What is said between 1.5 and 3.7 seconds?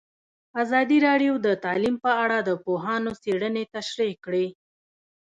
تعلیم په اړه د پوهانو څېړنې